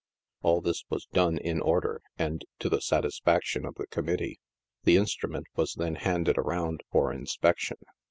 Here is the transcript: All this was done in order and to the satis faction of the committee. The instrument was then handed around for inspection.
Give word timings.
All 0.41 0.61
this 0.61 0.83
was 0.89 1.05
done 1.13 1.37
in 1.37 1.61
order 1.61 2.01
and 2.17 2.43
to 2.57 2.69
the 2.69 2.81
satis 2.81 3.19
faction 3.19 3.65
of 3.65 3.75
the 3.75 3.85
committee. 3.85 4.39
The 4.83 4.97
instrument 4.97 5.45
was 5.55 5.75
then 5.75 5.93
handed 5.93 6.39
around 6.39 6.81
for 6.91 7.13
inspection. 7.13 7.77